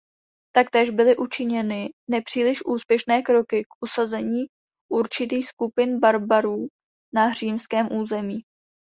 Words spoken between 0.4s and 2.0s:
Taktéž byly učiněny